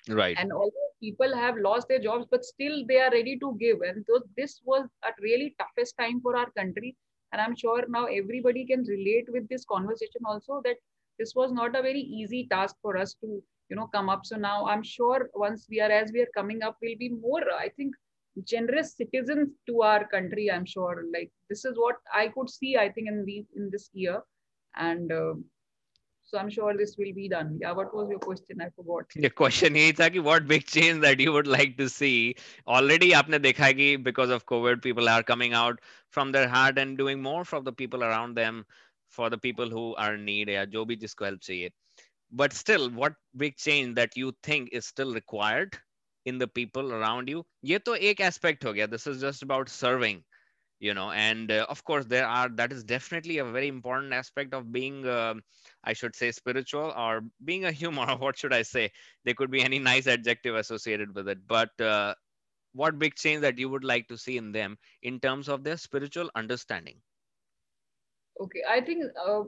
Right. 0.10 0.38
and 0.40 0.52
although 0.54 0.90
people 1.02 1.36
have 1.36 1.58
lost 1.58 1.88
their 1.88 2.00
jobs 2.00 2.26
but 2.30 2.46
still 2.46 2.86
they 2.88 3.00
are 3.00 3.12
ready 3.12 3.38
to 3.40 3.58
give. 3.60 3.82
And 3.82 4.06
so 4.06 4.22
this 4.38 4.62
was 4.66 4.88
a 5.04 5.10
really 5.22 5.56
toughest 5.60 5.96
time 6.00 6.22
for 6.22 6.36
our 6.38 6.50
country. 6.52 6.96
And 7.32 7.42
i'm 7.42 7.56
sure 7.56 7.84
now 7.90 8.06
everybody 8.06 8.66
can 8.66 8.84
relate 8.84 9.26
with 9.32 9.48
this 9.50 9.66
conversation 9.66 10.22
also 10.26 10.62
that 10.66 10.78
this 11.20 11.34
was 11.36 11.52
not 11.52 11.76
a 11.76 11.82
very 11.82 12.02
easy 12.02 12.48
task 12.52 12.76
for 12.82 12.98
us 12.98 13.16
to 13.22 13.42
you 13.70 13.76
know 13.76 13.88
come 13.88 14.10
up. 14.10 14.26
So 14.26 14.38
now 14.38 14.66
i'm 14.68 14.84
sure 14.84 15.30
once 15.34 15.68
we 15.70 15.82
are 15.82 15.92
as 15.92 16.12
we 16.14 16.22
are 16.22 16.34
coming 16.36 16.64
up 16.64 16.78
we'll 16.82 16.98
be 16.98 17.10
more 17.10 17.44
i 17.60 17.70
think 17.70 17.96
generous 18.44 18.96
citizens 18.96 19.50
to 19.68 19.82
our 19.82 20.08
country 20.08 20.52
i'm 20.52 20.66
sure. 20.66 21.04
Like 21.14 21.32
this 21.50 21.66
is 21.66 21.76
what 21.76 21.96
i 22.14 22.28
could 22.28 22.50
see 22.50 22.78
i 22.78 22.90
think 22.90 23.08
in 23.08 23.26
the 23.26 23.46
in 23.56 23.70
this 23.72 23.90
year. 23.94 24.22
And 24.76 25.12
uh, 25.12 25.36
so 26.24 26.38
i'm 26.38 26.50
sure 26.50 26.76
this 26.78 26.96
will 26.98 27.14
be 27.14 27.30
done. 27.30 27.58
Yeah 27.62 27.72
what 27.72 27.96
was 27.96 28.10
your 28.10 28.20
question? 28.20 28.62
I 28.62 28.70
forgot. 28.76 29.06
Your 29.16 29.30
question 29.30 29.76
is 29.76 29.94
tha 29.94 30.10
what 30.22 30.48
big 30.48 30.66
change 30.66 31.02
that 31.02 31.20
you 31.20 31.32
would 31.32 31.48
like 31.48 31.78
to 31.78 31.90
see? 31.90 32.36
Already 32.68 33.12
aapne 33.12 33.40
dekha 33.48 33.68
hai 33.68 33.74
ki 33.74 33.96
because 33.96 34.30
of 34.30 34.46
covid 34.46 34.82
people 34.82 35.08
are 35.08 35.24
coming 35.24 35.54
out 35.54 35.80
from 36.10 36.32
their 36.32 36.50
heart 36.50 36.78
and 36.78 36.98
doing 36.98 37.22
more 37.22 37.46
for 37.46 37.62
the 37.62 37.72
people 37.72 38.04
around 38.04 38.36
them 38.36 38.66
for 39.10 39.30
the 39.30 39.38
people 39.38 39.70
who 39.70 39.96
are 39.96 40.16
in 40.16 40.26
need 40.26 40.50
ya 40.50 40.66
jo 40.66 40.86
bhi 40.86 41.00
help 41.24 41.74
but 42.32 42.54
still 42.54 42.90
what 42.90 43.14
big 43.38 43.56
change 43.56 43.96
that 43.96 44.18
you 44.18 44.34
think 44.44 44.70
is 44.72 44.86
still 44.86 45.14
required? 45.14 45.78
in 46.26 46.38
the 46.38 46.48
people 46.48 46.94
around 46.94 47.30
you. 47.30 47.46
aspect 48.20 48.64
this 48.64 49.08
is 49.08 49.22
just 49.22 49.44
about 49.44 49.70
serving 49.70 50.24
you 50.80 50.94
know 50.94 51.12
and 51.12 51.52
uh, 51.52 51.66
of 51.70 51.84
course 51.84 52.06
there 52.06 52.28
are 52.28 52.50
that 52.50 52.72
is 52.72 52.84
definitely 52.84 53.38
a 53.38 53.46
very 53.46 53.68
important 53.68 54.14
aspect 54.14 54.54
of 54.54 54.72
being 54.72 55.06
uh, 55.08 55.34
i 55.84 55.94
should 55.94 56.16
say 56.16 56.32
spiritual 56.32 56.94
or 56.98 57.22
being 57.44 57.66
a 57.66 57.72
human 57.72 58.10
or 58.14 58.18
what 58.18 58.38
should 58.38 58.54
i 58.54 58.62
say? 58.62 58.92
There 59.24 59.34
could 59.34 59.52
be 59.52 59.64
any 59.64 59.80
nice 59.80 60.08
adjective 60.08 60.56
associated 60.56 61.16
with 61.16 61.30
it 61.30 61.48
but 61.48 61.70
uh, 61.80 62.14
what 62.74 63.00
big 63.00 63.16
change 63.16 63.42
that 63.42 63.58
you 63.58 63.70
would 63.70 63.86
like 63.86 64.08
to 64.10 64.18
see 64.18 64.38
in 64.38 64.52
them 64.52 64.78
in 65.02 65.20
terms 65.20 65.48
of 65.48 65.64
their 65.64 65.78
spiritual 65.78 66.30
understanding? 66.36 66.98
Okay 68.40 68.64
i 68.70 68.82
think 68.82 69.04
uh, 69.26 69.44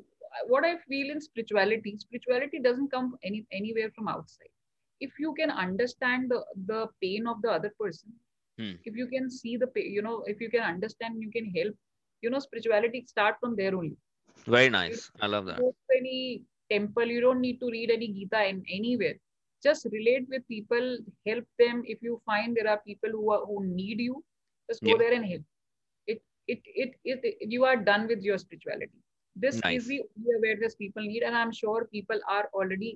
what 0.47 0.65
i 0.65 0.77
feel 0.87 1.11
in 1.11 1.19
spirituality 1.19 1.97
spirituality 1.97 2.59
doesn't 2.59 2.89
come 2.89 3.17
any 3.23 3.45
anywhere 3.51 3.91
from 3.95 4.07
outside 4.07 4.53
if 4.99 5.11
you 5.19 5.33
can 5.39 5.49
understand 5.51 6.29
the, 6.31 6.39
the 6.67 6.87
pain 7.01 7.27
of 7.27 7.41
the 7.41 7.51
other 7.51 7.71
person 7.79 8.11
Hmm. 8.57 8.75
if 8.85 8.95
you 8.95 9.07
can 9.07 9.29
see 9.29 9.55
the 9.57 9.67
pain 9.67 9.91
you 9.97 10.01
know 10.01 10.23
if 10.27 10.39
you 10.41 10.49
can 10.49 10.63
understand 10.73 11.21
you 11.21 11.31
can 11.37 11.47
help 11.57 11.75
you 12.21 12.29
know 12.29 12.39
spirituality 12.39 13.03
start 13.07 13.35
from 13.41 13.55
there 13.55 13.75
only 13.75 13.97
Very 14.45 14.69
nice. 14.69 15.11
I 15.19 15.27
love 15.27 15.45
that. 15.45 15.65
any 15.97 16.43
temple 16.71 17.05
you 17.05 17.21
don't 17.21 17.41
need 17.41 17.59
to 17.59 17.67
read 17.75 17.91
any 17.91 18.07
gita 18.17 18.41
in 18.51 18.63
anywhere 18.77 19.15
just 19.63 19.85
relate 19.91 20.25
with 20.33 20.47
people 20.47 20.85
help 21.27 21.45
them 21.59 21.81
if 21.85 21.99
you 22.01 22.19
find 22.25 22.55
there 22.55 22.69
are 22.73 22.79
people 22.87 23.09
who 23.17 23.31
are 23.35 23.41
who 23.49 23.57
need 23.65 23.99
you 23.99 24.23
just 24.69 24.83
go 24.83 24.97
Yeah. 24.97 25.01
there 25.01 25.13
and 25.13 25.25
help 25.25 25.43
it 26.07 26.21
it, 26.47 26.59
it 26.83 26.91
it 27.03 27.35
you 27.55 27.65
are 27.65 27.77
done 27.91 28.07
with 28.07 28.21
your 28.29 28.37
spirituality 28.37 28.99
this 29.35 29.61
Nice. 29.63 29.75
is 29.75 29.85
the 29.87 29.99
only 30.07 30.31
awareness 30.39 30.75
people 30.75 31.03
need 31.11 31.23
and 31.23 31.35
i'm 31.35 31.51
sure 31.61 31.87
people 31.97 32.19
are 32.37 32.45
already 32.53 32.91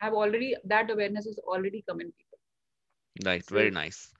have 0.00 0.14
already 0.14 0.54
that 0.64 0.90
awareness 0.90 1.26
is 1.26 1.38
already 1.38 1.84
come 1.88 2.00
in 2.00 2.12
people 2.12 2.38
Right, 3.24 3.44
so 3.44 3.54
very 3.54 3.70
nice. 3.70 4.12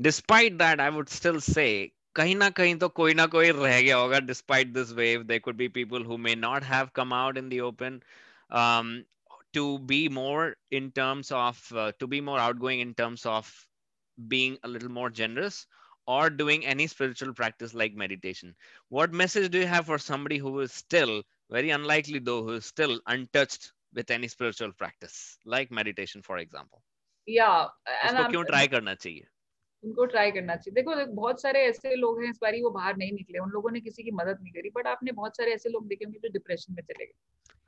Despite 0.00 0.58
that, 0.58 0.80
I 0.80 0.88
would 0.90 1.08
still 1.08 1.40
say 1.40 1.92
कहीं 2.16 2.34
ना 2.36 2.48
कहीं 2.56 2.76
तो 2.78 2.88
कोई 2.96 3.14
ना 3.14 3.26
कोई 3.34 3.50
रह 3.52 3.80
गया 3.82 3.96
होगा 3.96 4.26
despite 4.26 4.72
this 4.72 4.92
wave. 4.94 5.26
There 5.26 5.40
could 5.40 5.56
be 5.56 5.68
people 5.68 6.02
who 6.02 6.18
may 6.18 6.34
not 6.34 6.62
have 6.62 6.92
come 6.92 7.12
out 7.12 7.36
in 7.36 7.48
the 7.50 7.60
open 7.60 8.02
um, 8.50 9.04
to 9.52 9.78
be 9.80 10.08
more 10.08 10.56
in 10.70 10.90
terms 10.92 11.30
of 11.32 11.72
uh, 11.74 11.92
to 12.00 12.06
be 12.06 12.20
more 12.20 12.38
outgoing 12.38 12.80
in 12.80 12.94
terms 12.94 13.26
of 13.26 13.52
being 14.28 14.58
a 14.62 14.68
little 14.68 14.88
more 14.90 15.10
generous 15.10 15.66
or 16.06 16.30
doing 16.30 16.64
any 16.66 16.86
spiritual 16.86 17.34
practice 17.34 17.74
like 17.74 17.94
meditation. 17.94 18.54
What 18.88 19.12
message 19.12 19.50
do 19.50 19.58
you 19.58 19.66
have 19.66 19.86
for 19.86 19.98
somebody 19.98 20.38
who 20.38 20.58
is 20.60 20.72
still 20.72 21.22
very 21.50 21.70
unlikely 21.70 22.20
though 22.20 22.42
who 22.42 22.52
is 22.54 22.66
still 22.66 23.00
untouched 23.06 23.72
with 23.97 24.11
any 24.11 24.27
spiritual 24.27 24.69
practice 24.69 25.37
like 25.53 25.69
meditation 25.71 26.17
for 26.17 26.37
example? 26.39 26.79
yeah 27.29 27.67
and 27.87 28.19
उसको 28.19 28.29
क्यों 28.29 28.43
try 28.43 28.67
करना 28.67 28.95
चाहिए? 28.95 29.27
उनको 29.83 30.05
try 30.05 30.31
करना 30.31 30.55
चाहिए। 30.55 30.73
देखो 30.75 30.95
देखो, 30.95 31.11
बहुत 31.11 31.41
सारे 31.41 31.59
ऐसे 31.59 31.95
लोग 31.95 32.23
हैं 32.23 32.29
इस 32.29 32.39
बारी 32.41 32.61
वो 32.61 32.69
बाहर 32.69 32.97
नहीं 32.97 33.11
निकले। 33.11 33.39
उन 33.39 33.49
लोगों 33.49 33.71
ने 33.71 33.79
किसी 33.79 34.03
की 34.03 34.11
मदद 34.11 34.37
नहीं 34.41 34.53
करी 34.53 34.69
बट 34.69 34.87
आपने 34.87 35.11
बहुत 35.11 35.37
सारे 35.37 35.53
ऐसे 35.53 35.69
लोग 35.69 35.87
देखे 35.87 36.05
होंगे 36.05 36.19
जो 36.19 36.29
डिप्रेशन 36.29 36.73
में 36.73 36.83
चले 36.83 37.05
गए। 37.05 37.13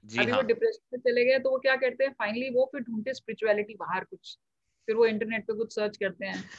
जी 0.06 0.20
अभी 0.20 0.32
हाँ। 0.32 0.39
वो 0.39 0.48
डिप्रेशन 0.48 0.88
में 0.94 1.00
चले 1.00 1.25
गए 1.25 1.39
तो 1.39 1.50
वो 1.50 1.58
क्या 1.58 1.75
करते 1.75 2.03
हैं? 2.03 2.12
फाइनली 2.12 2.50
वो 2.50 2.65
फिर 2.65 2.82
ढूंढते 2.82 3.13
स्पिरिचुअलिटी 3.13 3.74
बाहर 3.74 4.03
कुछ। 4.03 4.39
फिर 4.86 4.96
वो 4.96 5.06
इंटरनेट 5.06 5.44
पे 5.44 5.53
कुछ 5.53 5.75
सर्च 5.75 5.98
करते 5.98 6.25
हैं। 6.25 6.50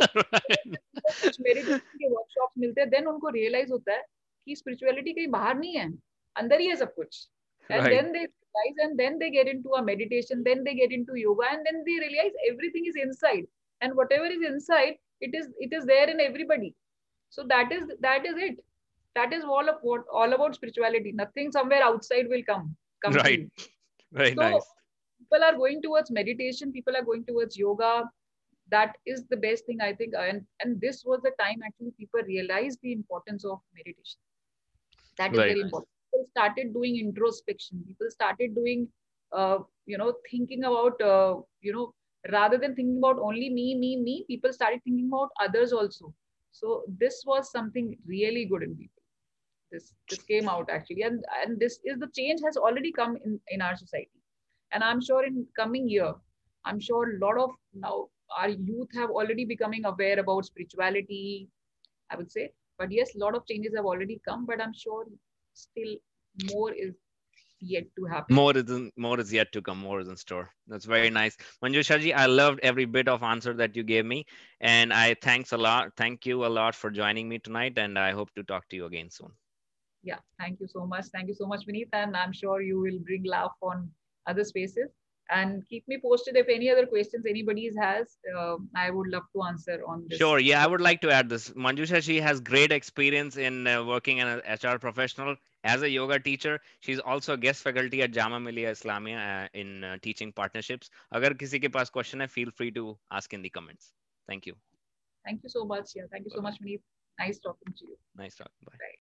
कुछ 1.06 1.40
मेडिटेशन 1.40 1.78
के 1.78 2.08
वर्कशॉप्स 2.08 2.54
मिलते 2.58 2.80
हैं 2.80 2.90
देन 2.90 3.06
उनको 3.06 3.28
रियलाइज़ 3.28 3.72
होता 3.72 3.92
है 3.92 4.06
कि 4.46 4.56
स्पिरिचुअलिटी 4.56 5.12
कहीं 5.12 5.28
बाहर 5.28 5.54
नहीं 5.54 5.76
है। 5.76 5.94
अंदर 6.36 6.60
ही 6.60 6.66
है 6.66 6.76
सब 6.76 6.94
कुछ। 6.94 7.30
And 7.70 7.84
Right. 7.84 7.90
then 7.90 8.12
they 8.12 8.20
realize 8.20 8.76
and 8.84 8.98
then 8.98 9.18
they 9.18 9.30
get 9.30 9.48
into 9.48 9.70
a 9.74 9.82
meditation 9.82 10.42
then 10.44 10.64
they 10.64 10.74
get 10.74 10.92
into 10.92 11.14
yoga 11.16 11.46
and 11.50 11.64
then 11.66 11.82
they 11.86 11.98
realize 12.06 12.32
everything 12.50 12.86
is 12.86 12.96
inside. 12.96 13.46
And 13.80 13.94
whatever 13.94 14.26
is 14.26 14.42
inside 14.46 14.96
it 15.20 15.34
is 15.34 15.48
it 15.58 15.72
is 15.72 15.84
there 15.86 16.08
in 16.08 16.20
everybody. 16.20 16.74
So 17.30 17.44
that 17.48 17.72
is 17.72 17.84
that 18.00 18.26
is 18.26 18.34
it. 18.36 18.64
That 19.14 19.32
is 19.32 19.44
all 19.44 19.68
of 19.68 19.76
what 19.82 20.04
all 20.12 20.32
about 20.32 20.54
spirituality. 20.54 21.12
Nothing 21.12 21.52
somewhere 21.52 21.82
outside 21.82 22.28
will 22.28 22.42
come 22.44 22.76
come 23.02 23.14
right. 23.14 23.48
very 24.12 24.34
so, 24.34 24.42
nice. 24.42 24.66
people 25.18 25.44
are 25.44 25.56
going 25.56 25.80
towards 25.82 26.10
meditation 26.10 26.72
people 26.72 26.96
are 26.96 27.04
going 27.04 27.24
towards 27.24 27.56
yoga. 27.56 28.04
That 28.70 28.96
is 29.04 29.24
the 29.30 29.36
best 29.36 29.66
thing 29.66 29.80
i 29.80 29.92
think. 29.92 30.14
And 30.18 30.46
and 30.60 30.80
this 30.80 31.04
was 31.04 31.20
the 31.22 31.32
time 31.40 31.62
actually 31.64 31.92
people 31.98 32.20
realized 32.26 32.78
the 32.82 32.92
importance 32.92 33.44
of 33.44 33.60
meditation. 33.74 34.20
That 35.18 35.32
is 35.32 35.38
very, 35.38 35.50
very 35.50 35.60
important 35.60 35.93
people 36.14 36.26
started 36.30 36.74
doing 36.74 36.98
introspection. 36.98 37.82
People 37.86 38.10
started 38.10 38.54
doing 38.54 38.88
uh, 39.32 39.58
you 39.86 39.98
know 39.98 40.14
thinking 40.30 40.64
about 40.64 41.00
uh, 41.00 41.36
you 41.60 41.72
know 41.72 41.94
rather 42.32 42.58
than 42.58 42.74
thinking 42.74 42.98
about 42.98 43.18
only 43.18 43.50
me 43.50 43.74
me 43.74 43.96
me 43.96 44.24
people 44.28 44.52
started 44.52 44.80
thinking 44.84 45.08
about 45.12 45.30
others 45.40 45.72
also. 45.72 46.14
So 46.52 46.84
this 47.00 47.22
was 47.26 47.50
something 47.50 47.96
really 48.06 48.46
good 48.46 48.62
in 48.62 48.76
people. 48.76 49.02
This 49.72 49.94
this 50.10 50.22
came 50.22 50.48
out 50.48 50.70
actually. 50.70 51.02
And 51.02 51.24
and 51.42 51.60
this 51.60 51.80
is 51.84 51.98
the 51.98 52.08
change 52.16 52.40
has 52.44 52.56
already 52.56 52.92
come 52.92 53.16
in 53.24 53.40
in 53.48 53.62
our 53.62 53.76
society. 53.76 54.20
And 54.72 54.82
i'm 54.84 55.00
sure 55.00 55.24
in 55.26 55.46
coming 55.56 55.88
year 55.88 56.12
i'm 56.64 56.80
sure 56.80 57.04
a 57.14 57.18
lot 57.24 57.38
of 57.42 57.50
now 57.84 58.08
our 58.38 58.48
youth 58.48 58.88
have 59.00 59.10
already 59.10 59.44
becoming 59.44 59.84
aware 59.84 60.18
about 60.20 60.46
spirituality 60.46 61.48
i 62.10 62.16
would 62.16 62.30
say. 62.30 62.52
But 62.78 62.92
yes 62.92 63.14
a 63.16 63.18
lot 63.18 63.34
of 63.36 63.46
changes 63.46 63.74
have 63.76 63.84
already 63.84 64.20
come 64.28 64.46
but 64.46 64.60
i'm 64.62 64.74
sure 64.84 65.04
still 65.54 65.96
more 66.52 66.72
is 66.72 66.94
yet 67.60 67.84
to 67.96 68.04
happen. 68.04 68.34
More 68.34 68.56
is 68.56 68.70
in, 68.70 68.90
more 68.96 69.18
is 69.20 69.32
yet 69.32 69.52
to 69.52 69.62
come 69.62 69.78
more 69.78 70.00
is 70.00 70.08
in 70.08 70.16
store. 70.16 70.50
That's 70.66 70.84
very 70.84 71.10
nice. 71.10 71.36
Manjusha 71.62 72.00
ji 72.00 72.12
i 72.12 72.26
loved 72.26 72.60
every 72.62 72.84
bit 72.84 73.08
of 73.08 73.22
answer 73.22 73.54
that 73.54 73.76
you 73.76 73.82
gave 73.82 74.04
me 74.04 74.26
and 74.60 74.92
i 74.92 75.14
thanks 75.22 75.52
a 75.52 75.56
lot 75.56 75.92
thank 75.96 76.26
you 76.26 76.44
a 76.46 76.52
lot 76.58 76.74
for 76.74 76.90
joining 76.90 77.28
me 77.28 77.38
tonight 77.38 77.78
and 77.78 77.98
i 77.98 78.10
hope 78.12 78.34
to 78.34 78.42
talk 78.42 78.68
to 78.68 78.76
you 78.76 78.86
again 78.86 79.10
soon. 79.10 79.32
Yeah 80.02 80.18
thank 80.38 80.60
you 80.60 80.68
so 80.68 80.86
much. 80.86 81.06
Thank 81.06 81.28
you 81.28 81.34
so 81.34 81.46
much 81.46 81.66
Vineet 81.66 81.88
and 81.92 82.16
i'm 82.16 82.32
sure 82.32 82.60
you 82.62 82.80
will 82.80 82.98
bring 82.98 83.24
laugh 83.24 83.56
on 83.62 83.90
other 84.26 84.44
spaces 84.44 84.90
and 85.30 85.66
keep 85.68 85.86
me 85.88 85.98
posted 86.02 86.36
if 86.36 86.48
any 86.48 86.70
other 86.70 86.86
questions 86.86 87.24
anybody 87.26 87.70
has. 87.80 88.18
Uh, 88.36 88.56
i 88.76 88.90
would 88.90 89.08
love 89.08 89.24
to 89.34 89.42
answer 89.42 89.80
on 89.86 90.04
this. 90.08 90.18
Sure 90.18 90.38
yeah 90.38 90.62
i 90.62 90.66
would 90.66 90.80
like 90.80 91.00
to 91.00 91.10
add 91.10 91.28
this. 91.28 91.50
Manjusha 91.50 92.02
she 92.02 92.20
has 92.20 92.40
great 92.40 92.72
experience 92.72 93.36
in 93.36 93.66
uh, 93.66 93.84
working 93.84 94.20
as 94.20 94.40
an 94.44 94.72
hr 94.74 94.78
professional 94.78 95.36
as 95.64 95.82
a 95.82 95.88
yoga 95.88 96.18
teacher. 96.18 96.60
She's 96.80 96.98
also 96.98 97.34
a 97.34 97.36
guest 97.36 97.62
faculty 97.62 98.02
at 98.02 98.12
Jamia 98.12 98.42
Millia 98.42 98.70
Islamia 98.70 99.44
uh, 99.44 99.48
in 99.54 99.84
uh, 99.84 99.96
teaching 100.02 100.32
partnerships. 100.32 100.90
Agar 101.12 101.30
kisi 101.30 101.62
ke 101.66 101.72
paas 101.72 101.90
question 101.90 102.20
hai 102.20 102.26
feel 102.26 102.50
free 102.50 102.70
to 102.72 102.98
ask 103.10 103.32
in 103.32 103.42
the 103.42 103.50
comments. 103.50 103.92
Thank 104.28 104.46
you. 104.46 104.54
Thank 105.24 105.42
you 105.42 105.48
so 105.48 105.64
much. 105.64 105.96
Yeah 105.96 106.10
thank 106.10 106.24
you 106.24 106.30
so 106.30 106.42
much 106.42 106.60
Vineet. 106.60 106.82
nice 107.18 107.38
talking 107.38 107.72
to 107.78 107.86
you. 107.86 107.96
Nice 108.16 108.36
talking. 108.36 108.70
Bye, 108.70 108.76
bye. 108.78 108.84